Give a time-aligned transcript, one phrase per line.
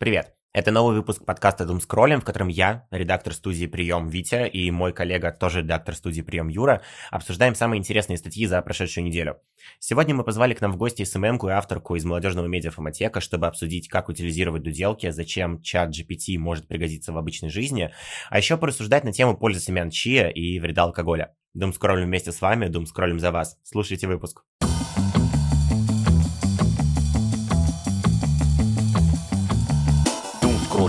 [0.00, 0.32] Привет!
[0.54, 4.94] Это новый выпуск подкаста «Дум скроллим», в котором я, редактор студии «Прием» Витя и мой
[4.94, 6.80] коллега, тоже редактор студии «Прием» Юра,
[7.10, 9.42] обсуждаем самые интересные статьи за прошедшую неделю.
[9.78, 13.46] Сегодня мы позвали к нам в гости СММ-ку и авторку из молодежного медиа «Фомотека», чтобы
[13.46, 17.92] обсудить, как утилизировать дуделки, зачем чат GPT может пригодиться в обычной жизни,
[18.30, 21.34] а еще порассуждать на тему пользы семян чия и вреда алкоголя.
[21.52, 23.58] Дум скроллим вместе с вами, Дум скроллим за вас.
[23.64, 24.44] Слушайте выпуск.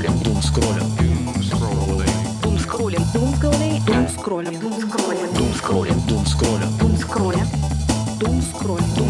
[0.01, 0.83] Скроллим, дум скроллим,
[2.41, 7.47] дум скроллим, дум скроллим, дум скроллим, дум скроллим, дум скроллим, дум скроллим, дум скроллим,
[8.19, 9.00] дум скроллим.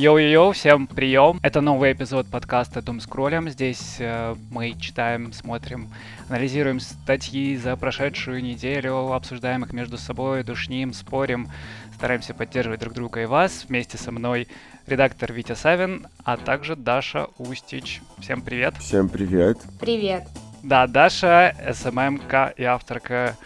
[0.00, 1.38] Йоу-йоу, всем прием!
[1.42, 3.50] Это новый эпизод подкаста Doom скроллим.
[3.50, 5.92] Здесь э, мы читаем, смотрим,
[6.30, 11.50] анализируем статьи за прошедшую неделю, обсуждаем их между собой, душним, спорим,
[11.96, 13.66] стараемся поддерживать друг друга и вас.
[13.68, 14.48] Вместе со мной
[14.86, 18.00] редактор Витя Савин, а также Даша Устич.
[18.20, 18.78] Всем привет.
[18.78, 19.58] Всем привет.
[19.80, 20.26] Привет.
[20.62, 23.36] Да, Даша, СММка и авторка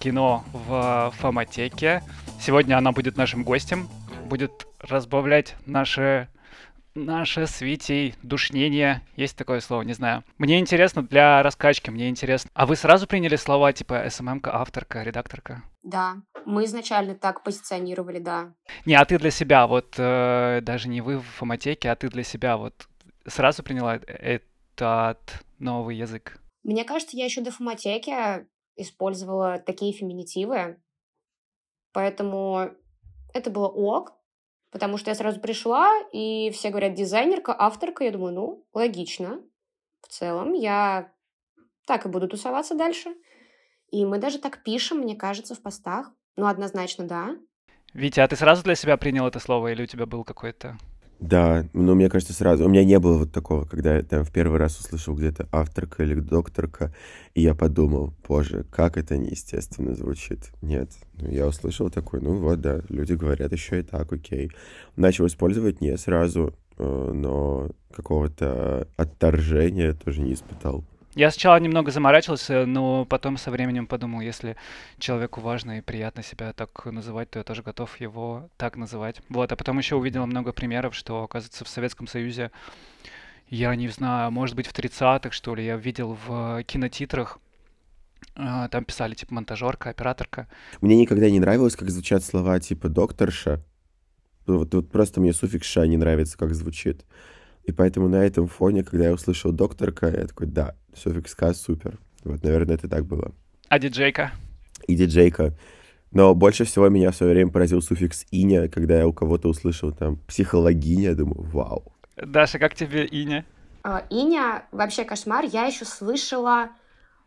[0.00, 2.02] кино в Фоматеке.
[2.40, 3.86] Сегодня она будет нашим гостем,
[4.30, 6.28] будет разбавлять наши
[6.94, 9.02] наше с Витей душнение.
[9.16, 10.24] Есть такое слово, не знаю.
[10.38, 12.50] Мне интересно для раскачки, мне интересно.
[12.54, 15.62] А вы сразу приняли слова типа СММка, авторка, редакторка?
[15.82, 18.54] Да, мы изначально так позиционировали, да.
[18.86, 22.22] Не, а ты для себя, вот э, даже не вы в фоматеке, а ты для
[22.22, 22.88] себя вот
[23.26, 26.38] сразу приняла этот новый язык?
[26.62, 30.80] Мне кажется, я еще до фоматеки использовала такие феминитивы,
[31.92, 32.70] поэтому
[33.32, 34.12] это было ок,
[34.70, 39.40] потому что я сразу пришла, и все говорят дизайнерка, авторка, я думаю, ну, логично.
[40.00, 41.12] В целом я
[41.86, 43.14] так и буду тусоваться дальше.
[43.90, 46.12] И мы даже так пишем, мне кажется, в постах.
[46.36, 47.36] Ну, однозначно, да.
[47.92, 50.78] Витя, а ты сразу для себя принял это слово, или у тебя был какой-то...
[51.20, 52.64] Да, ну, мне кажется, сразу.
[52.64, 56.02] У меня не было вот такого, когда я там в первый раз услышал где-то авторка
[56.02, 56.94] или докторка,
[57.34, 60.50] и я подумал, боже, как это неестественно звучит.
[60.62, 64.50] Нет, ну, я услышал такой, ну вот, да, люди говорят еще и так, окей.
[64.96, 70.84] Начал использовать не сразу, э, но какого-то отторжения тоже не испытал.
[71.14, 74.56] Я сначала немного заморачивался, но потом со временем подумал, если
[74.98, 79.20] человеку важно и приятно себя так называть, то я тоже готов его так называть.
[79.28, 82.52] Вот, а потом еще увидел много примеров, что, оказывается, в Советском Союзе,
[83.48, 87.40] я не знаю, может быть, в 30-х, что ли, я видел в кинотитрах,
[88.36, 90.46] а, там писали, типа, монтажерка, операторка.
[90.80, 93.64] Мне никогда не нравилось, как звучат слова типа «докторша».
[94.46, 97.04] Вот, вот просто мне суффикс «ша» не нравится, как звучит.
[97.70, 102.00] И поэтому на этом фоне, когда я услышал докторка, я такой, да, суффикс К супер.
[102.24, 103.32] Вот, наверное, это так было.
[103.68, 104.32] А диджейка?
[104.88, 105.54] И диджейка.
[106.10, 109.92] Но больше всего меня в свое время поразил суффикс «иня», когда я у кого-то услышал
[109.92, 111.92] там «психологиня», думаю, вау.
[112.16, 113.44] Даша, как тебе «иня»?
[113.84, 115.44] А, «Иня» вообще кошмар.
[115.44, 116.70] Я еще слышала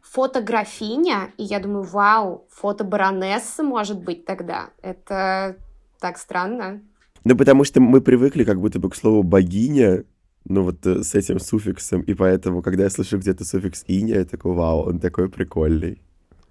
[0.02, 4.72] фотографиня, и я думаю, вау, фото баронессы может быть тогда.
[4.82, 5.56] Это
[6.02, 6.82] так странно.
[7.24, 10.04] Ну, потому что мы привыкли как будто бы к слову «богиня»,
[10.46, 14.26] ну вот э, с этим суффиксом, и поэтому, когда я слышу где-то суффикс «иня», я
[14.26, 16.02] такой, вау, он такой прикольный.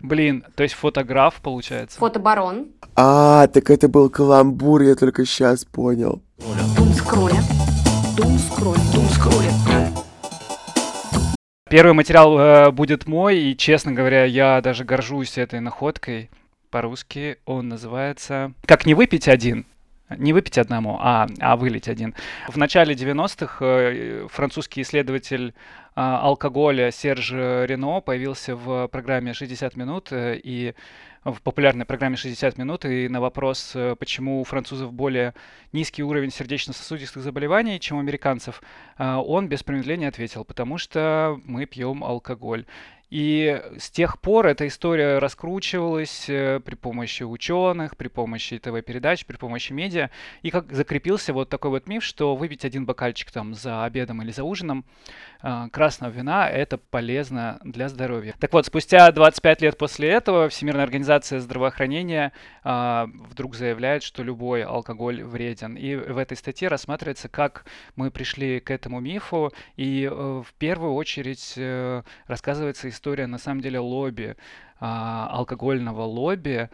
[0.01, 1.99] Блин, то есть фотограф, получается?
[1.99, 2.69] Фотобарон.
[2.97, 6.23] А, так это был каламбур, я только сейчас понял.
[6.77, 7.41] Дум скролля.
[8.17, 8.81] Дум скролля.
[8.93, 9.51] Дум скролля.
[11.71, 16.31] Первый материал э, будет мой, и, честно говоря, я даже горжусь этой находкой.
[16.71, 19.67] По-русски он называется «Как не выпить один».
[20.19, 22.15] Не выпить одному, а, а вылить один.
[22.49, 25.55] В начале 90-х э, французский исследователь
[25.95, 30.75] а, алкоголя Серж Рено появился в программе «60 минут» э, и
[31.25, 35.35] в популярной программе «60 минут» и на вопрос, э, почему у французов более
[35.73, 38.63] низкий уровень сердечно-сосудистых заболеваний, чем у американцев,
[38.99, 42.67] он без промедления ответил, потому что мы пьем алкоголь.
[43.13, 49.37] И с тех пор эта история раскручивалась э, при помощи ученых, при помощи ТВ-передач, при
[49.37, 50.09] помощи медиа.
[50.41, 54.31] И как закрепился вот такой вот миф, что выпить один бокальчик там за обедом или
[54.31, 54.87] за ужином
[55.43, 58.35] э, красного вина– это полезно для здоровья.
[58.41, 62.33] Так вот, спустя 25 лет после этого Всемирная организация здравоохранения
[62.65, 65.75] э, вдруг заявляет, что любой алкоголь вреден.
[65.75, 69.53] И в этой статье рассматривается, как мы пришли к этому мифу.
[69.77, 71.59] И в первую очередь
[72.27, 74.37] рассказывается история история на самом деле лобби,
[74.79, 76.71] а, алкогольного лобби,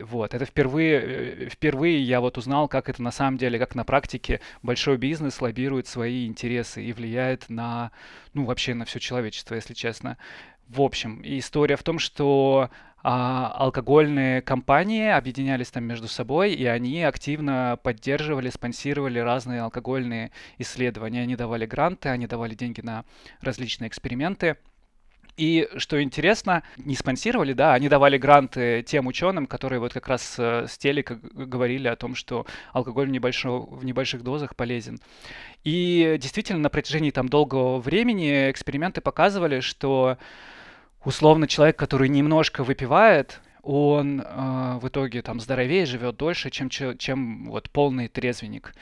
[0.00, 3.84] Вот, это впервые, э, впервые я вот узнал, как это на самом деле, как на
[3.84, 7.92] практике большой бизнес лоббирует свои интересы и влияет на,
[8.34, 10.16] ну, вообще на все человечество, если честно.
[10.68, 12.70] В общем, история в том, что
[13.02, 21.22] а, алкогольные компании объединялись там между собой, и они активно поддерживали, спонсировали разные алкогольные исследования.
[21.22, 23.04] Они давали гранты, они давали деньги на
[23.42, 24.56] различные эксперименты.
[25.38, 30.34] И что интересно, не спонсировали, да, они давали гранты тем ученым, которые вот как раз
[30.36, 34.98] э, с телека говорили о том, что алкоголь в, небольшо, в небольших дозах полезен.
[35.62, 40.18] И действительно, на протяжении там долгого времени эксперименты показывали, что
[41.04, 47.44] условно человек, который немножко выпивает, он э, в итоге там здоровее живет дольше, чем, чем
[47.44, 48.74] вот полный трезвенник.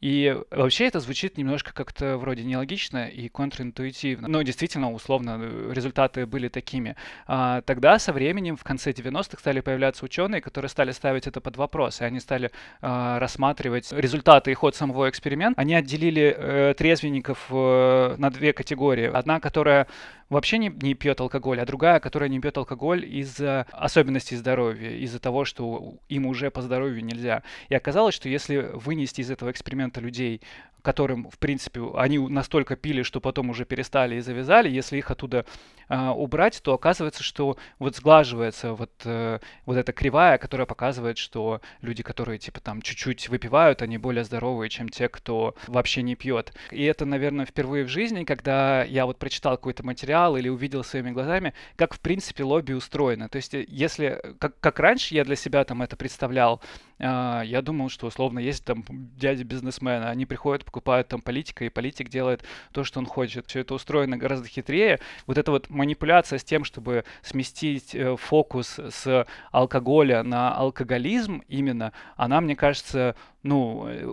[0.00, 4.28] И вообще это звучит немножко как-то вроде нелогично и контринтуитивно.
[4.28, 5.38] Но действительно, условно,
[5.70, 6.96] результаты были такими.
[7.26, 11.56] А, тогда со временем, в конце 90-х, стали появляться ученые, которые стали ставить это под
[11.56, 12.00] вопрос.
[12.00, 12.50] И они стали
[12.80, 15.60] а, рассматривать результаты и ход самого эксперимента.
[15.60, 19.04] Они отделили э, трезвенников э, на две категории.
[19.04, 19.86] Одна, которая
[20.30, 25.18] вообще не, не пьет алкоголь, а другая, которая не пьет алкоголь из-за особенностей здоровья, из-за
[25.18, 27.42] того, что им уже по здоровью нельзя.
[27.68, 30.40] И оказалось, что если вынести из этого эксперимента людей,
[30.82, 35.44] которым, в принципе, они настолько пили, что потом уже перестали и завязали, если их оттуда
[35.90, 41.60] э, убрать, то оказывается, что вот сглаживается вот, э, вот эта кривая, которая показывает, что
[41.82, 46.54] люди, которые типа там чуть-чуть выпивают, они более здоровые, чем те, кто вообще не пьет.
[46.70, 51.10] И это, наверное, впервые в жизни, когда я вот прочитал какой-то материал или увидел своими
[51.10, 53.28] глазами, как в принципе лобби устроено.
[53.28, 56.62] То есть, э, если как, как раньше я для себя там это представлял,
[56.98, 62.08] э, я думал, что условно есть там дяди-бизнесмены, они приходят покупают там политика, и политик
[62.08, 63.46] делает то, что он хочет.
[63.48, 65.00] Все это устроено гораздо хитрее.
[65.26, 71.92] Вот эта вот манипуляция с тем, чтобы сместить э, фокус с алкоголя на алкоголизм именно,
[72.16, 74.06] она, мне кажется, ну, э,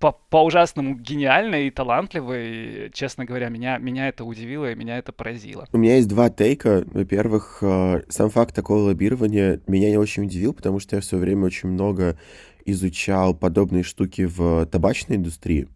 [0.00, 2.90] по, по ужасному гениальной и талантливой.
[2.92, 5.68] Честно говоря, меня, меня это удивило и меня это поразило.
[5.72, 6.84] У меня есть два тейка.
[6.92, 11.44] Во-первых, э, сам факт такого лоббирования меня не очень удивил, потому что я все время
[11.44, 12.18] очень много
[12.64, 15.68] изучал подобные штуки в табачной индустрии,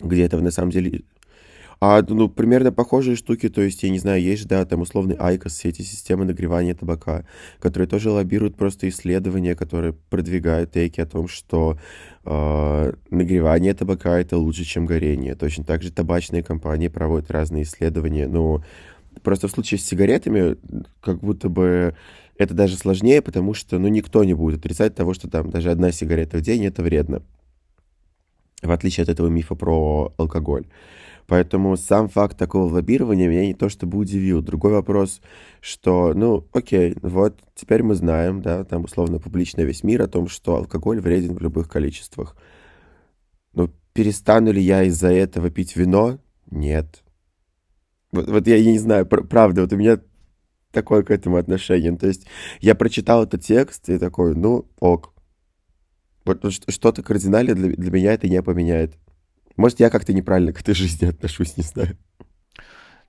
[0.00, 1.02] где это на самом деле...
[1.80, 5.48] А, ну, примерно похожие штуки, то есть, я не знаю, есть, да, там условный ICOS,
[5.50, 7.24] все эти системы нагревания табака,
[7.60, 11.78] которые тоже лоббируют просто исследования, которые продвигают тейки о том, что
[12.24, 15.36] э, нагревание табака— это лучше, чем горение.
[15.36, 18.64] Точно так же табачные компании проводят разные исследования, но
[19.22, 20.56] просто в случае с сигаретами
[21.00, 21.94] как будто бы
[22.38, 25.92] это даже сложнее, потому что, ну, никто не будет отрицать того, что там даже одна
[25.92, 27.22] сигарета в день— это вредно.
[28.62, 30.66] В отличие от этого мифа про алкоголь.
[31.28, 34.40] Поэтому сам факт такого лоббирования меня не то чтобы удивил.
[34.40, 35.20] Другой вопрос,
[35.60, 40.26] что, ну, окей, вот теперь мы знаем, да, там условно публично весь мир о том,
[40.26, 42.34] что алкоголь вреден в любых количествах.
[43.52, 46.18] Но перестану ли я из-за этого пить вино?
[46.50, 47.04] Нет.
[48.10, 50.00] Вот, вот я, не знаю, пр- правда, вот у меня
[50.72, 51.94] такое к этому отношение.
[51.94, 52.26] То есть
[52.60, 55.12] я прочитал этот текст и такой, ну, ок.
[56.24, 58.94] Вот что-то кардинально для, для меня это не поменяет.
[59.58, 61.98] Может, я как-то неправильно к этой жизни отношусь, не знаю.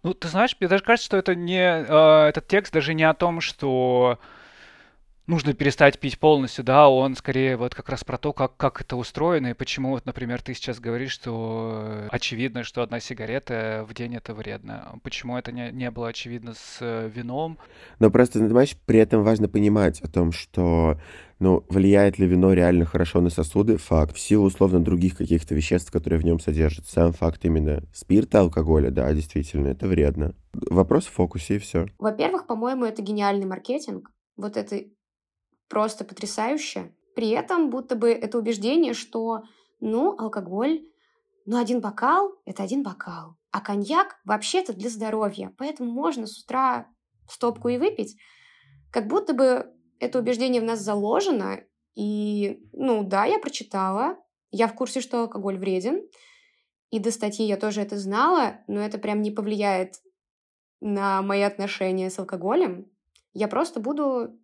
[0.02, 3.14] Ну, ты знаешь, мне даже кажется, что это не э, этот текст даже не о
[3.14, 4.20] том, что
[5.30, 8.98] нужно перестать пить полностью, да, он скорее вот как раз про то, как, как это
[8.98, 14.16] устроено, и почему, вот, например, ты сейчас говоришь, что очевидно, что одна сигарета в день
[14.16, 15.00] это вредно.
[15.04, 17.60] Почему это не, не было очевидно с э, вином?
[18.00, 21.00] Но просто, понимаешь, при этом важно понимать о том, что
[21.38, 23.78] ну, влияет ли вино реально хорошо на сосуды?
[23.78, 24.16] Факт.
[24.16, 26.92] В силу, условно, других каких-то веществ, которые в нем содержатся.
[26.92, 30.34] Сам факт именно спирта, алкоголя, да, действительно, это вредно.
[30.54, 31.86] Вопрос в фокусе, и все.
[32.00, 34.12] Во-первых, по-моему, это гениальный маркетинг.
[34.36, 34.82] Вот это
[35.70, 36.94] просто потрясающе.
[37.16, 39.44] При этом будто бы это убеждение, что,
[39.80, 40.86] ну, алкоголь,
[41.46, 46.88] ну, один бокал— это один бокал, а коньяк вообще-то для здоровья, поэтому можно с утра
[47.28, 48.18] стопку и выпить.
[48.92, 51.62] Как будто бы это убеждение в нас заложено,
[51.96, 54.18] и, ну, да, я прочитала,
[54.52, 56.02] я в курсе, что алкоголь вреден,
[56.90, 59.96] и до статьи я тоже это знала, но это прям не повлияет
[60.82, 62.90] на мои отношения с алкоголем.
[63.34, 64.40] Я просто буду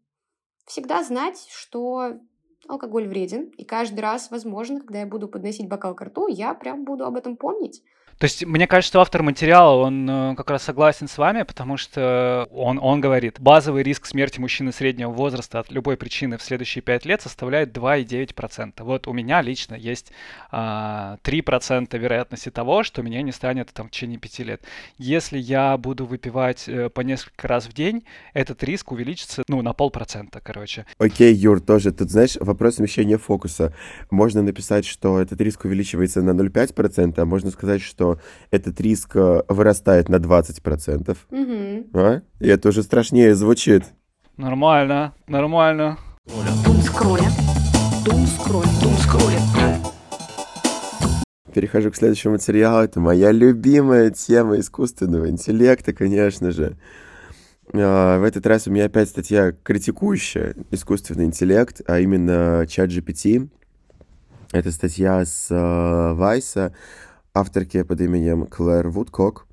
[0.66, 2.20] всегда знать, что
[2.68, 6.86] алкоголь вреден, и каждый раз, возможно, когда я буду подносить бокал к рту, я прям
[6.86, 7.84] буду об этом помнить.
[8.18, 11.76] То есть, мне кажется, что автор материала, он э, как раз согласен с вами, потому
[11.76, 16.82] что он, он говорит, базовый риск смерти мужчины среднего возраста от любой причины в следующие
[16.82, 18.72] 5 лет составляет 2,9%.
[18.84, 20.14] Вот у меня лично есть
[20.50, 24.62] а, 3% вероятности того, что меня не станет там, в течение 5 лет.
[24.98, 29.74] Если я буду выпивать э, по несколько раз в день, этот риск увеличится ну, на
[29.74, 30.86] полпроцента, короче.
[31.00, 33.74] Окей, Юр, тоже тут, знаешь, вопрос смещения фокуса.
[34.10, 38.20] Можно написать, что этот риск увеличивается на 0,5%, а можно сказать, что что
[38.52, 41.18] этот риск э, вырастает на 20%.
[41.32, 42.00] Угу.
[42.00, 42.22] А?
[42.40, 43.84] И это уже страшнее звучит.
[44.38, 45.98] Нормально, нормально.
[51.54, 52.84] Перехожу к следующему материалу.
[52.84, 56.78] Это моя любимая тема искусственного интеллекта, конечно же.
[57.74, 63.50] А, в этот раз у меня опять статья, критикующая искусственный интеллект, а именно чат GPT.
[64.52, 66.68] Это статья с Вайса.
[66.68, 66.74] Uh,
[67.36, 69.46] авторки под именем Клэр Вудкок,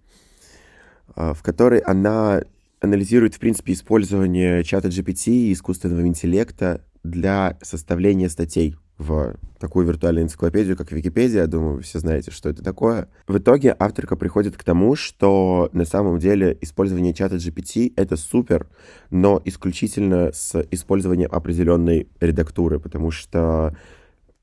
[1.14, 2.42] а, в которой она
[2.80, 10.24] анализирует, в принципе, использование чата GPT и искусственного интеллекта для составления статей в такую виртуальную
[10.24, 11.42] энциклопедию, как Википедия.
[11.42, 13.08] Я думаю, вы все знаете, что это такое.
[13.26, 18.68] В итоге авторка приходит к тому, что на самом деле использование чата GPT— это супер,
[19.10, 23.74] но исключительно с использованием определенной редактуры, потому что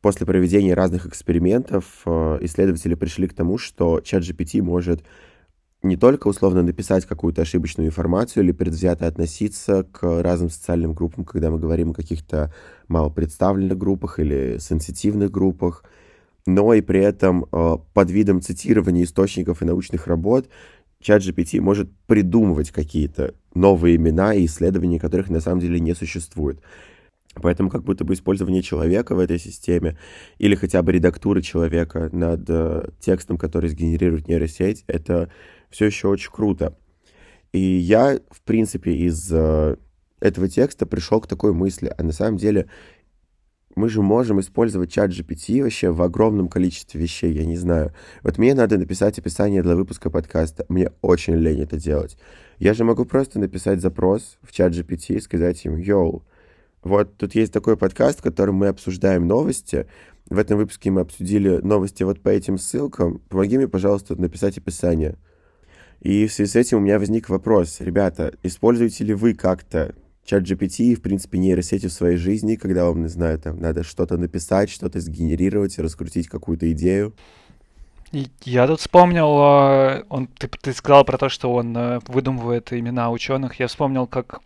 [0.02, 5.04] После проведения разных экспериментов э, исследователи пришли к тому, что чат GPT может
[5.82, 11.50] не только условно написать какую-то ошибочную информацию или предвзято относиться к разным социальным группам, когда
[11.52, 12.54] мы говорим о каких-то
[12.88, 15.84] малопредставленных группах или сенситивных группах,
[16.46, 20.50] но и при этом э, под видом цитирования источников и научных работ
[21.02, 26.60] чат GPT может придумывать какие-то новые имена и исследования, которых на самом деле не существует.
[27.36, 29.98] Поэтому как будто бы использование человека в этой системе
[30.40, 35.30] или хотя бы редактуры человека над э, текстом, который сгенерирует нейросеть, это
[35.70, 36.78] все еще очень круто.
[37.52, 39.76] И я, в принципе, из э,
[40.20, 42.70] этого текста пришел к такой мысли, а на самом деле
[43.76, 47.94] мы же можем использовать чат GPT вообще в огромном количестве вещей, я не знаю.
[48.24, 52.18] Вот мне надо написать описание для выпуска подкаста, мне очень лень это делать.
[52.58, 56.24] Я же могу просто написать запрос в чат GPT и сказать им, йоу,
[56.84, 59.86] вот тут есть такой подкаст, в котором мы обсуждаем новости.
[60.30, 63.20] В этом выпуске мы обсудили новости вот по этим ссылкам.
[63.30, 65.18] Помоги мне, пожалуйста, написать описание.
[66.02, 67.82] И в связи с этим у меня возник вопрос.
[67.82, 69.94] Ребята, используете ли вы как-то
[70.26, 73.84] чат GPT и, в принципе, нейросети в своей жизни, когда вам, не знаю, там, надо
[73.84, 77.14] что-то написать, что-то сгенерировать, раскрутить какую-то идею?
[78.44, 83.12] Я тут вспомнил, а, он, ты, ты сказал про то, что он э, выдумывает имена
[83.12, 83.60] ученых.
[83.60, 84.42] Я вспомнил, как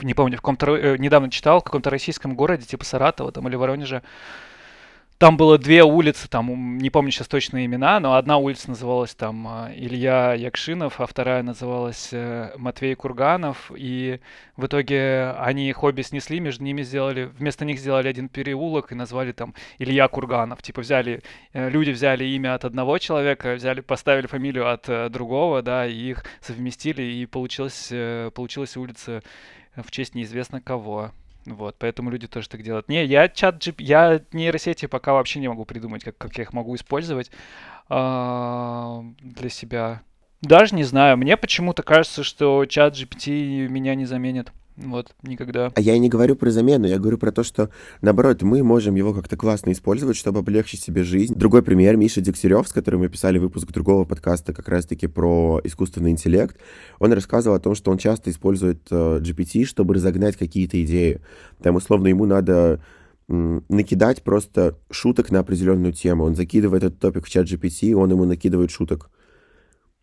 [0.00, 3.56] не помню, в каком-то, э, недавно читал, в каком-то российском городе, типа Саратова там или
[3.56, 4.02] Воронежа,
[5.22, 9.46] там было две улицы, там, не помню сейчас точные имена, но одна улица называлась там
[9.46, 14.18] э, Илья Якшинов, а вторая называлась э, Матвей Курганов, и
[14.56, 18.96] в итоге они их обе снесли, между ними сделали, вместо них сделали один переулок и
[18.96, 20.60] назвали там Илья Курганов.
[20.60, 25.94] Типа взяли, люди взяли имя от одного человека, взяли, поставили фамилию от другого, да, и
[25.94, 27.92] их совместили, и получилась,
[28.34, 29.22] получилась улица
[29.76, 31.12] в честь неизвестно кого.
[31.46, 32.88] Вот, поэтому люди тоже так делают.
[32.88, 36.74] Не, я чат я нейросети пока вообще не могу придумать, как, как я их могу
[36.76, 37.30] использовать
[37.90, 40.02] э, для себя.
[40.40, 44.52] Даже не знаю, мне почему-то кажется, что чат GPT меня не заменит.
[44.76, 45.70] Вот, никогда.
[45.74, 48.94] А я и не говорю про замену, я говорю про то, что, наоборот, мы можем
[48.94, 51.34] его как-то классно использовать, чтобы облегчить себе жизнь.
[51.34, 56.10] Другой пример, Миша Дегтярев, с которым мы писали выпуск другого подкаста как раз-таки про искусственный
[56.10, 56.56] интеллект,
[56.98, 61.20] он рассказывал о том, что он часто использует э, GPT, чтобы разогнать какие-то идеи.
[61.62, 62.80] Там, условно, ему надо
[63.28, 66.24] накидать просто шуток на определенную тему.
[66.24, 69.10] Он закидывает этот топик в чат GPT, он ему накидывает шуток.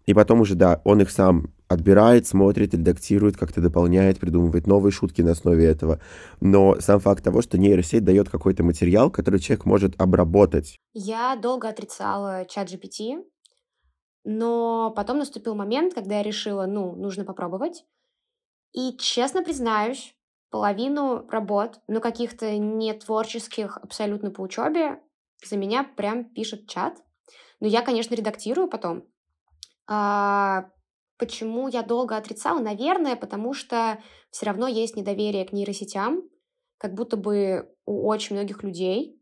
[0.05, 5.21] И потом уже, да, он их сам отбирает, смотрит, редактирует, как-то дополняет, придумывает новые шутки
[5.21, 6.01] на основе этого.
[6.41, 10.77] Но сам факт того, что нейросеть дает какой-то материал, который человек может обработать.
[10.93, 13.23] Я долго отрицала чат GPT,
[14.25, 17.85] но потом наступил момент, когда я решила, ну, нужно попробовать.
[18.73, 20.15] И честно признаюсь,
[20.49, 24.99] половину работ, но каких-то не творческих абсолютно по учебе,
[25.45, 26.97] за меня прям пишет чат.
[27.59, 29.03] Но я, конечно, редактирую потом,
[29.87, 30.69] а,
[31.19, 32.59] почему я долго отрицала?
[32.59, 36.23] Наверное, потому что все равно есть недоверие к нейросетям,
[36.79, 39.21] как будто бы у очень многих людей.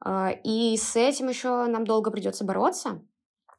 [0.00, 3.02] А, и с этим еще нам долго придется бороться.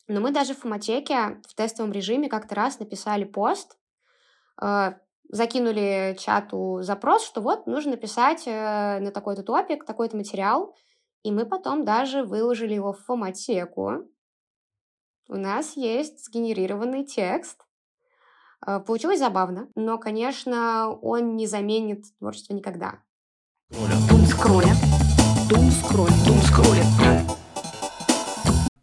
[0.07, 3.77] Но мы даже в фоматеке в тестовом режиме как-то раз написали пост,
[4.57, 4.95] а,
[5.29, 10.75] закинули чату запрос, что вот нужно написать э, на такой-то топик, такой-то материал,
[11.21, 14.09] и мы потом даже выложили его в фоматеку.
[15.29, 17.63] У нас есть сгенерированный текст.
[18.65, 22.99] Э, получилось забавно, но, конечно, он не заменит творчество никогда.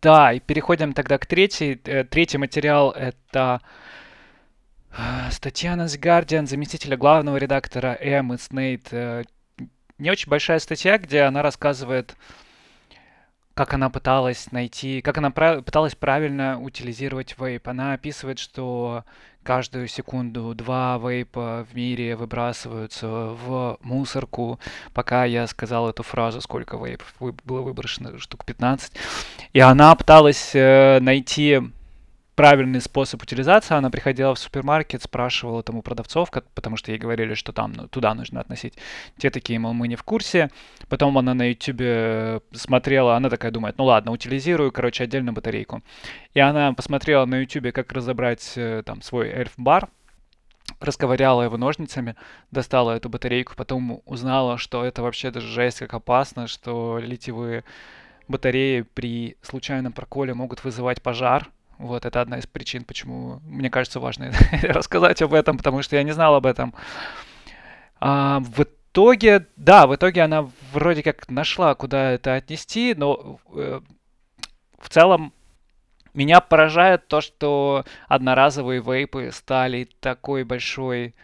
[0.00, 1.80] Да, и переходим тогда к третьей.
[1.84, 3.60] Э, третий материал— это
[4.92, 8.92] э, статья на The Guardian заместителя главного редактора Эммы Снейт.
[9.98, 12.14] Не очень большая статья, где она рассказывает
[13.56, 17.66] как она пыталась найти, как она прав- пыталась правильно утилизировать вейп.
[17.68, 19.02] Она описывает, что
[19.42, 24.60] каждую секунду два вейпа в мире выбрасываются в мусорку.
[24.92, 28.92] Пока я сказал эту фразу, сколько вейпов было выброшено, штук 15.
[29.54, 31.62] И она пыталась э, найти
[32.36, 33.74] правильный способ утилизации.
[33.74, 37.72] Она приходила в супермаркет, спрашивала там у продавцов, как, потому что ей говорили, что там
[37.72, 38.74] ну, туда нужно относить.
[39.18, 40.50] Те такие, мол, мы не в курсе.
[40.88, 45.82] Потом она на YouTube смотрела, она такая думает, ну ладно, утилизирую, короче, отдельно батарейку.
[46.34, 49.88] И она посмотрела на YouTube, как разобрать э, там свой эльф-бар,
[50.78, 52.16] расковыряла его ножницами,
[52.50, 57.64] достала эту батарейку, потом узнала, что это вообще даже жесть, как опасно, что литиевые
[58.28, 64.00] батареи при случайном проколе могут вызывать пожар, вот это одна из причин, почему мне кажется
[64.00, 66.74] важно рассказать об этом, потому что я не знал об этом.
[68.00, 73.80] А, в итоге, да, в итоге она вроде как нашла, куда это отнести, но э,
[74.78, 75.32] в целом
[76.14, 81.14] меня поражает то, что одноразовые вейпы стали такой большой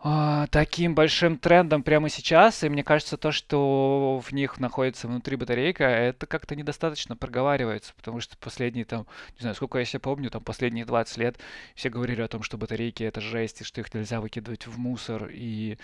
[0.00, 5.34] а, таким большим трендом прямо сейчас, и мне кажется, то, что в них находится внутри
[5.34, 10.30] батарейка, это как-то недостаточно проговаривается, потому что последние там, не знаю, сколько я себе помню,
[10.30, 11.38] там последние 20 лет
[11.74, 15.30] все говорили о том, что батарейки это жесть, и что их нельзя выкидывать в мусор,
[15.32, 15.78] и,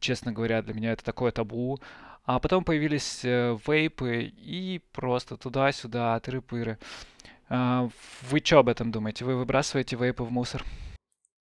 [0.00, 1.78] честно говоря, для меня это такое табу.
[2.24, 6.78] А потом появились э, вейпы и просто туда-сюда, тыры-пыры.
[7.48, 7.88] А,
[8.30, 9.24] вы что об этом думаете?
[9.24, 10.62] Вы выбрасываете вейпы в мусор?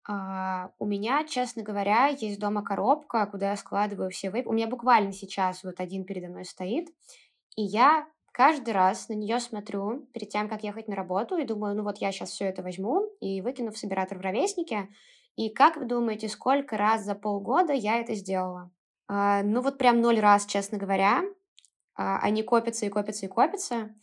[0.09, 4.49] А, у меня, честно говоря, есть дома коробка, куда я складываю все вейпы.
[4.49, 6.87] У меня буквально сейчас вот один передо мной стоит,
[7.57, 11.75] и я каждый раз на нее смотрю перед тем, как ехать на работу, и думаю,
[11.75, 14.87] ну вот я сейчас все это возьму и выкину в собиратор в ровеснике.
[15.35, 18.71] И как вы думаете, сколько раз за полгода я это сделала?
[19.09, 21.23] А, ну вот прям ноль раз, честно говоря.
[21.95, 23.93] А, они копятся и копятся и копятся.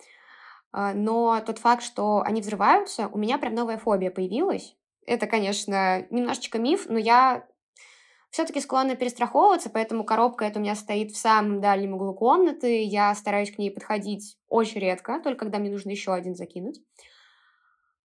[0.72, 4.76] Но тот факт, что они взрываются, у меня прям новая фобия появилась.
[5.06, 7.46] Это, конечно, немножечко миф, но я
[8.30, 12.82] все-таки склонна перестраховываться, поэтому коробка эта у меня стоит в самом дальнем углу комнаты.
[12.82, 16.80] Я стараюсь к ней подходить очень редко, только когда мне нужно еще один закинуть.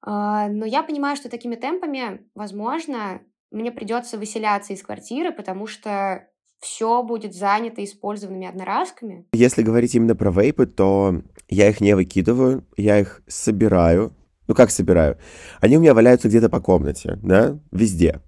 [0.02, 3.22] А, но я понимаю, что такими темпами, возможно,
[3.52, 6.28] мне придется выселяться из квартиры, потому что
[6.60, 9.28] все будет занято использованными одноразками.
[9.32, 14.14] Если говорить именно про вейпы, то я их не выкидываю, я их собираю,
[14.48, 15.18] ну, как собираю?
[15.60, 18.22] Они у меня валяются где-то по комнате, да, везде.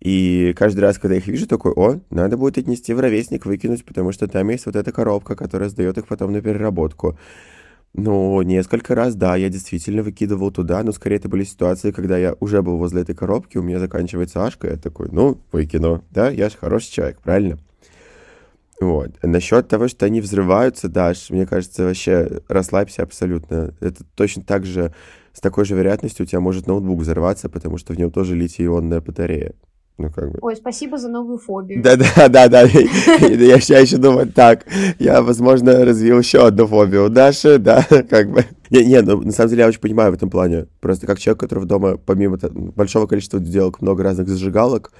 [0.00, 3.84] И каждый раз, когда я их вижу, такой, о, надо будет отнести в ровесник, выкинуть,
[3.84, 7.18] потому что там есть вот эта коробка, которая сдает их потом на переработку.
[7.92, 12.36] Ну, несколько раз, да, я действительно выкидывал туда, но скорее это были ситуации, когда я
[12.38, 16.48] уже был возле этой коробки, у меня заканчивается ашка, я такой, ну, выкину, да, я
[16.48, 17.58] же хороший человек, правильно?
[18.80, 19.10] Вот.
[19.22, 23.74] Насчет того, что они взрываются, Даш, мне кажется, вообще расслабься абсолютно.
[23.80, 24.94] Это точно так же
[25.32, 29.00] с такой же вероятностью у тебя может ноутбук взорваться, потому что в нем тоже литий-ионная
[29.00, 29.54] батарея.
[30.00, 30.38] Ну, как бы.
[30.40, 31.82] Ой, спасибо за новую фобию.
[31.82, 32.62] Да-да-да-да.
[33.20, 34.64] Я еще думаю, так,
[34.98, 37.04] я, возможно, развил еще одну фобию.
[37.04, 38.46] У Даши, да, как бы.
[38.70, 40.68] Не, не, ну, на самом деле я очень понимаю в этом плане.
[40.80, 44.90] Просто как человек, который дома, помимо большого количества сделок, много разных зажигалок,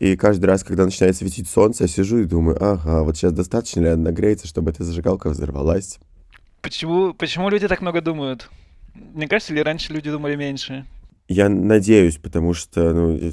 [0.00, 3.80] и каждый раз, когда начинает светить солнце, я сижу и думаю, ага, вот сейчас достаточно
[3.80, 6.00] ли она нагреется, чтобы эта зажигалка взорвалась?
[6.62, 8.50] Почему, почему люди так много думают?
[8.94, 10.86] Мне кажется, ли раньше люди думали меньше?
[11.28, 13.32] Я надеюсь, потому что ну,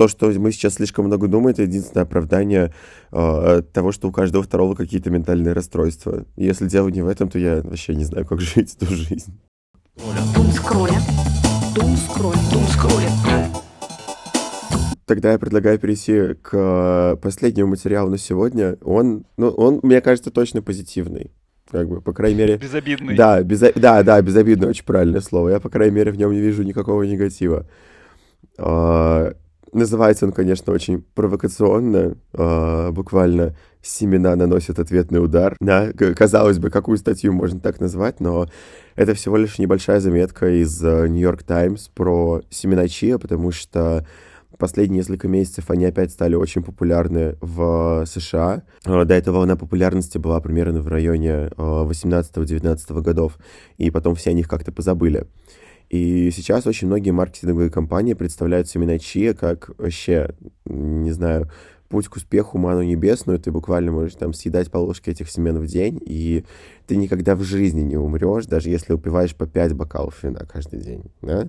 [0.00, 2.72] то, что мы сейчас слишком много думаем, это единственное оправдание
[3.12, 6.24] э, того, что у каждого второго какие-то ментальные расстройства.
[6.36, 9.38] Если дело не в этом, то я вообще не знаю, как жить эту жизнь.
[15.04, 18.78] Тогда я предлагаю перейти к последнему материалу на сегодня.
[18.82, 21.30] Он, ну, он, мне кажется, точно позитивный
[21.70, 22.56] как бы, по крайней мере...
[22.56, 23.16] Безобидный.
[23.16, 23.72] Да, безо...
[23.74, 25.50] да, да, безобидный, очень правильное слово.
[25.50, 27.66] Я, по крайней мере, в нем не вижу никакого негатива.
[28.58, 29.32] А,
[29.72, 35.56] называется он, конечно, очень провокационно, а, буквально «Семена наносят ответный удар».
[35.60, 38.46] Да, казалось бы, какую статью можно так назвать, но
[38.94, 44.06] это всего лишь небольшая заметка из New York Times про семена чиа, потому что
[44.60, 48.62] Последние несколько месяцев они опять стали очень популярны в США.
[48.84, 53.38] Э, до этого волна популярности была примерно в районе 18-19 э, годов,
[53.78, 55.26] и потом все о них как-то позабыли.
[55.88, 60.34] И сейчас очень многие маркетинговые компании представляют семена чия как вообще,
[60.66, 61.50] не знаю,
[61.88, 65.66] путь к успеху ману небесную, ты буквально можешь там съедать по ложке этих семян в
[65.66, 66.44] день, и
[66.86, 71.04] ты никогда в жизни не умрешь, даже если упиваешь по 5 бокалов вина каждый день,
[71.22, 71.48] да?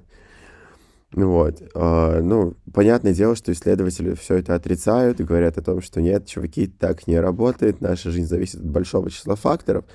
[1.13, 1.61] Вот.
[1.75, 6.25] А, ну, понятное дело, что исследователи все это отрицают и говорят о том, что нет,
[6.25, 9.85] чуваки, так не работает, наша жизнь зависит от большого числа факторов.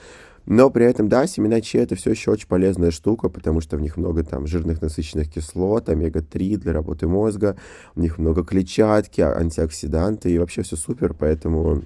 [0.44, 3.81] Но при этом, да, семена чиа это все еще очень полезная штука, потому что в
[3.81, 7.57] них много там жирных насыщенных кислот, омега-3 для работы мозга,
[7.96, 11.83] в них много клетчатки, антиоксиданты, и вообще все супер, поэтому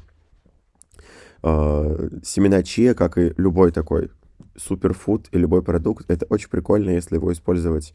[1.42, 4.10] э, семена чиа, как и любой такой
[4.56, 7.94] суперфуд и любой продукт, это очень прикольно, если его использовать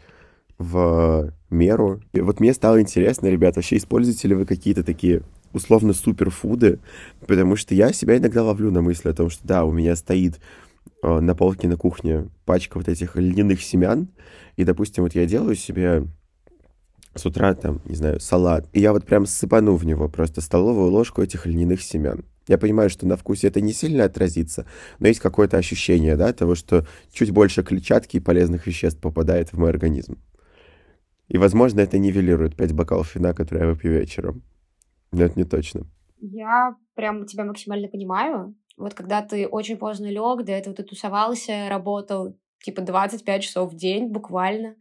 [0.58, 2.02] в меру.
[2.14, 5.22] И вот мне стало интересно, ребят, вообще используете ли вы какие-то такие
[5.54, 6.80] условно суперфуды,
[7.28, 10.40] потому что я себя иногда ловлю на мысли о том, что да, у меня стоит
[11.02, 14.10] э, на полке на кухне пачка вот этих льняных семян,
[14.58, 16.08] и, допустим, вот я делаю себе
[17.16, 20.92] с утра там, не знаю, салат, и я вот прям сыпану в него просто столовую
[20.92, 22.26] ложку этих льняных семян.
[22.48, 24.66] Я понимаю, что на вкусе это не сильно отразится,
[25.00, 29.58] но есть какое-то ощущение, да, того, что чуть больше клетчатки и полезных веществ попадает в
[29.58, 30.18] мой организм.
[31.28, 34.44] И, возможно, это нивелирует 5 бокалов вина, которые я выпью вечером.
[35.12, 35.88] Но это не точно.
[36.20, 38.56] Я прям тебя максимально понимаю.
[38.78, 43.76] Вот когда ты очень поздно лег, до этого ты тусовался, работал типа 25 часов в
[43.76, 44.76] день буквально,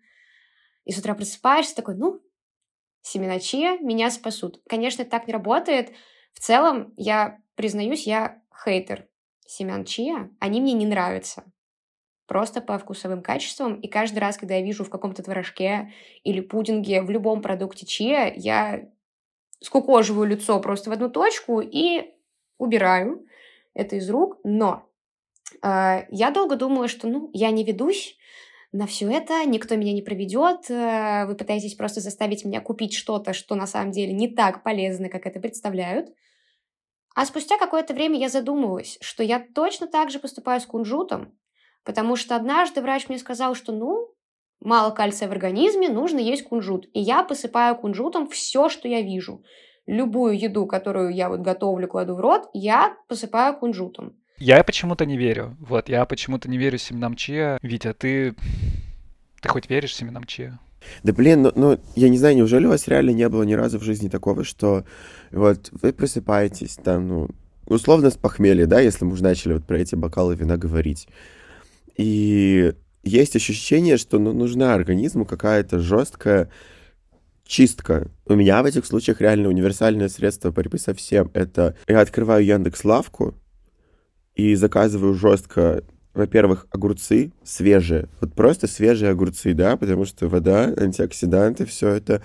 [0.85, 2.21] и с утра просыпаешься такой, ну,
[3.03, 4.61] семена чия меня спасут.
[4.69, 5.93] Конечно, это так не работает.
[6.33, 9.07] В целом, я признаюсь, я хейтер
[9.47, 10.31] семян чия.
[10.41, 11.45] Они мне не нравятся.
[12.27, 13.79] Просто по вкусовым качествам.
[13.81, 18.33] И каждый раз, когда я вижу в каком-то творожке или пудинге, в любом продукте чия,
[18.35, 18.89] я
[19.61, 22.15] скукоживаю лицо просто в одну точку и
[22.59, 23.27] убираю
[23.75, 24.39] это из рук.
[24.43, 24.89] Но
[25.63, 28.17] э, я долго думала, что ну, я не ведусь
[28.73, 33.33] на все это, никто меня не проведет, э, вы пытаетесь просто заставить меня купить что-то,
[33.33, 36.13] что на самом деле не так полезно, как это представляют.
[37.15, 41.39] А спустя какое-то время я задумалась, что я точно так же поступаю с кунжутом,
[41.85, 44.11] потому что однажды врач мне сказал, что ну,
[44.61, 46.89] мало кальция в организме, нужно есть кунжут.
[46.93, 49.43] И я посыпаю кунжутом все, что я вижу.
[49.87, 54.17] Любую еду, которую я вот готовлю, кладу в рот, я посыпаю кунжутом.
[54.39, 55.57] Я почему-то не верю.
[55.61, 57.59] Вот, я почему-то не верю семенам чия.
[57.63, 58.35] Витя, ты...
[59.41, 60.59] Ты хоть веришь семенам чия?
[61.03, 63.79] Да блин, ну, ну, я не знаю, неужели у вас реально не было ни разу
[63.79, 64.85] в жизни такого, что
[65.31, 67.29] вот вы просыпаетесь там, ну,
[67.67, 71.09] условно с похмелья, да, если мы уже начали вот про эти бокалы вина говорить.
[71.97, 76.51] И есть ощущение, что ну, нужна организму какая-то жесткая
[77.47, 78.09] чистка.
[78.27, 81.31] У меня в этих случаях реально универсальное средство борьбы со всем.
[81.35, 83.35] Это я открываю Яндекс Лавку
[84.35, 88.09] и заказываю жестко, во-первых, огурцы свежие.
[88.21, 92.23] Вот просто свежие огурцы, да, потому что вода, антиоксиданты, все это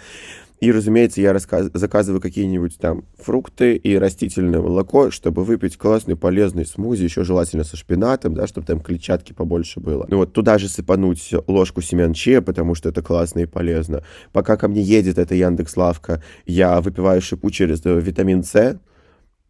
[0.61, 1.69] и, разумеется, я рассказ...
[1.73, 7.77] заказываю какие-нибудь там фрукты и растительное молоко, чтобы выпить классный полезный смузи, еще желательно со
[7.77, 10.05] шпинатом, да, чтобы там клетчатки побольше было.
[10.09, 14.03] Ну вот туда же сыпануть ложку семян чия, потому что это классно и полезно.
[14.33, 18.79] Пока ко мне едет эта Яндекс Лавка, я выпиваю шипу через э, витамин С,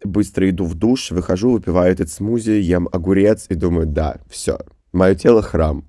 [0.04, 4.60] быстро иду в душ, выхожу, выпиваю этот смузи, ем огурец и думаю, да, все,
[4.92, 5.89] мое тело храм.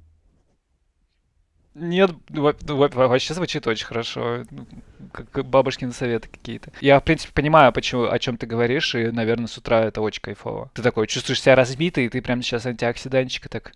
[1.74, 4.44] Нет, вообще звучит очень хорошо.
[4.50, 4.66] Ну,
[5.12, 6.72] как бабушкины советы какие-то.
[6.80, 10.20] Я, в принципе, понимаю, почему, о чем ты говоришь, и, наверное, с утра это очень
[10.20, 10.70] кайфово.
[10.74, 13.72] Ты такой чувствуешь себя разбитый, и ты прям сейчас антиоксидантчика так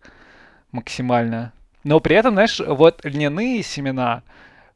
[0.73, 1.53] максимально.
[1.85, 4.23] Но при этом, знаешь, вот льняные семена,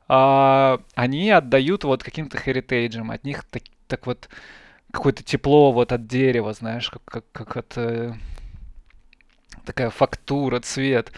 [0.06, 4.28] а, они отдают вот каким-то херитейджам, от них так, так вот
[4.92, 7.72] какое-то тепло вот от дерева, знаешь, как, как, как от...
[7.76, 8.14] Э,
[9.64, 11.12] такая фактура, цвет.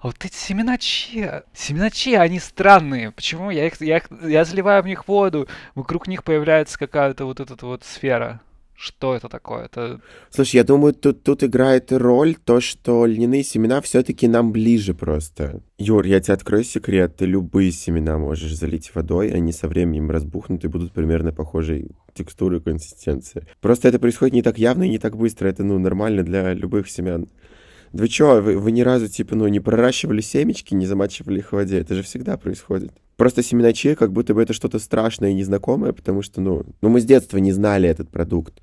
[0.00, 3.10] А вот эти семена чиа, семена чиа, они странные.
[3.10, 3.50] Почему?
[3.50, 7.66] Я, их, я, их, я заливаю в них воду, вокруг них появляется какая-то вот эта
[7.66, 8.40] вот сфера.
[8.76, 9.64] Что это такое?
[9.64, 10.00] Это...
[10.30, 15.62] Слушай, я думаю, тут, тут играет роль то, что льняные семена все-таки нам ближе просто.
[15.78, 17.16] Юр, я тебе открою секрет.
[17.16, 22.58] Ты любые семена можешь залить водой, они со временем разбухнут и будут примерно похожей текстуры
[22.58, 23.48] и консистенции.
[23.60, 25.48] Просто это происходит не так явно и не так быстро.
[25.48, 27.26] Это, ну, нормально для любых семян.
[27.92, 31.52] Вы что, вы, вы ни разу, типа, ну, не проращивали семечки, не замачивали их в
[31.54, 31.80] воде?
[31.80, 32.92] Это же всегда происходит.
[33.16, 36.88] Просто семена чия как будто бы это что-то страшное и незнакомое, потому что, ну, ну
[36.88, 38.62] мы с детства не знали этот продукт.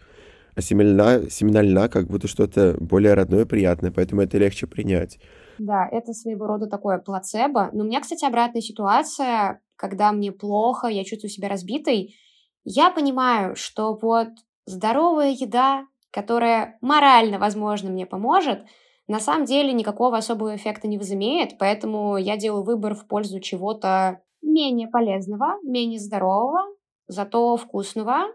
[0.56, 5.20] А семена, семена льна как будто что-то более родное и приятное, поэтому это легче принять.
[5.58, 7.70] Да, это своего рода такое плацебо.
[7.74, 9.62] Но у меня, кстати, обратная ситуация.
[9.76, 12.16] когда мне плохо, я чувствую себя разбитой,
[12.64, 14.30] я понимаю, что вот
[14.66, 18.62] здоровая еда, которая морально, возможно, мне поможет,
[19.08, 24.22] на самом деле никакого особого эффекта не возымеет, поэтому я делаю выбор в пользу чего-то
[24.42, 26.62] менее полезного, менее здорового,
[27.08, 28.26] зато вкусного.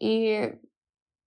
[0.00, 0.54] И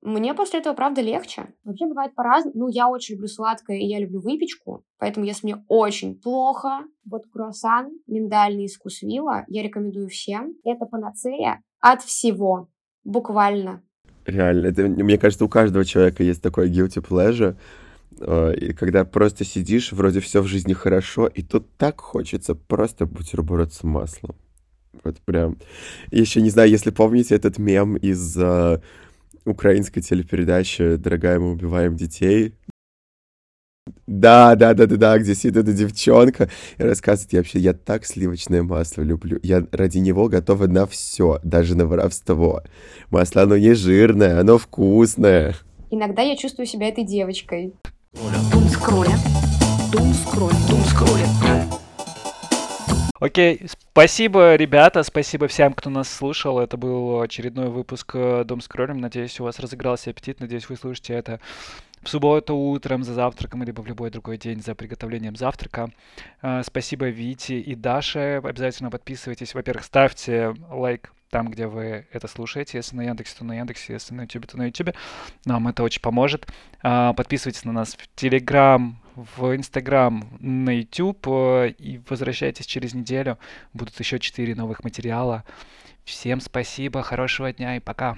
[0.02, 1.54] мне после этого, правда, легче.
[1.64, 2.58] Вообще бывает по-разному.
[2.58, 4.84] Ну, я очень люблю сладкое, и я люблю выпечку.
[5.00, 10.56] Поэтому, если мне очень плохо, вот круассан миндальный из вкусвилла я рекомендую всем.
[10.64, 12.70] Это панацея от всего.
[13.04, 13.84] Буквально.
[14.26, 14.68] Реально.
[14.68, 17.56] Это, мне кажется, у каждого человека есть такой guilty pleasure.
[18.20, 23.06] Э, и когда просто сидишь, вроде все в жизни хорошо, и тут так хочется просто
[23.06, 24.36] бутерброд с маслом.
[25.04, 25.58] Вот прям.
[26.12, 28.82] Еще не знаю, если помните этот мем из uh,
[29.46, 32.56] украинской телепередачи «Дорогая, мы убиваем детей».
[34.06, 38.06] Да, да, да, да, да, где сидит эта девчонка и рассказывает, я вообще, я так
[38.06, 39.40] сливочное масло люблю.
[39.44, 42.64] Я ради него готова на все, даже на воровство.
[43.10, 45.56] Масло, оно не жирное, оно вкусное.
[45.90, 47.74] Иногда я чувствую себя этой девочкой.
[48.13, 49.17] Скролля.
[49.91, 50.13] Дум
[50.84, 51.67] скролля.
[53.20, 56.60] Окей, спасибо, ребята, спасибо всем, кто нас слушал.
[56.60, 59.00] Это был очередной выпуск э, Дом с кролем.
[59.00, 60.39] Надеюсь, у вас разыгрался аппетит.
[60.39, 61.39] Надеюсь, вы слушаете это
[62.02, 65.90] в субботу утром за завтраком, либо в любой другой день за приготовлением завтрака.
[66.42, 68.42] Э, спасибо Вите и Даше.
[68.44, 69.54] Обязательно подписывайтесь.
[69.54, 72.78] Во-первых, ставьте лайк там, где вы это слушаете.
[72.78, 74.94] Если на Яндексе, то на Яндексе, если на Ютубе, то на Ютубе.
[75.46, 76.48] Нам это очень поможет.
[76.82, 83.38] А, подписывайтесь на нас в Телеграм, в Инстаграм, на YouTube э, и возвращайтесь через неделю.
[83.74, 85.44] Будут еще четыре новых материала.
[86.08, 88.15] Всем спасибо, хорошего дня и пока.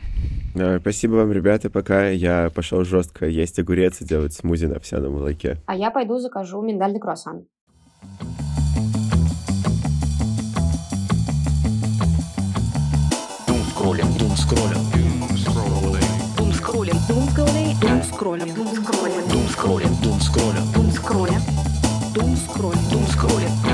[0.79, 2.07] Спасибо вам, ребята, пока.
[2.09, 5.57] Я пошел жестко есть огурец и делать смузи на овсяном молоке.
[5.65, 7.47] А я пойду закажу миндальный круассан.
[13.47, 16.13] Дум скроллинг, дум скроллинг, дум скроллинг.
[16.37, 21.41] Дум скроллинг, дум скроллинг, дум скроллинг, дум скроллинг,
[22.13, 23.68] дум скроллинг.